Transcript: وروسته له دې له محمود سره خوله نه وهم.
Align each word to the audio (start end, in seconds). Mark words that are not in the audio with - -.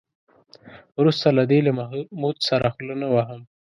وروسته 0.99 1.27
له 1.37 1.43
دې 1.51 1.59
له 1.67 1.71
محمود 1.79 2.37
سره 2.47 2.65
خوله 2.73 2.95
نه 3.01 3.07
وهم. 3.15 3.41